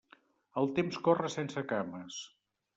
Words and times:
El 0.61 0.69
temps 0.79 0.97
corre 1.09 1.31
sense 1.35 1.65
cames. 1.75 2.21